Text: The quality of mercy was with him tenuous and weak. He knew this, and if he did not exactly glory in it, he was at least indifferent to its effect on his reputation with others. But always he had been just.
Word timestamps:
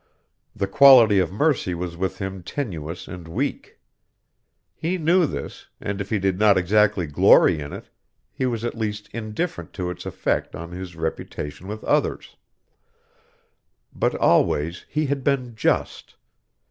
The 0.55 0.65
quality 0.65 1.19
of 1.19 1.31
mercy 1.31 1.75
was 1.75 1.95
with 1.95 2.17
him 2.17 2.41
tenuous 2.41 3.07
and 3.07 3.27
weak. 3.27 3.77
He 4.73 4.97
knew 4.97 5.27
this, 5.27 5.67
and 5.79 6.01
if 6.01 6.09
he 6.09 6.17
did 6.17 6.39
not 6.39 6.57
exactly 6.57 7.05
glory 7.05 7.59
in 7.59 7.71
it, 7.71 7.87
he 8.33 8.47
was 8.47 8.65
at 8.65 8.73
least 8.73 9.09
indifferent 9.13 9.73
to 9.73 9.91
its 9.91 10.07
effect 10.07 10.55
on 10.55 10.71
his 10.71 10.95
reputation 10.95 11.67
with 11.67 11.83
others. 11.83 12.35
But 13.93 14.15
always 14.15 14.87
he 14.89 15.05
had 15.05 15.23
been 15.23 15.53
just. 15.53 16.15